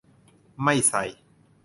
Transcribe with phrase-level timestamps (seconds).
[0.63, 1.03] ไม่ใส่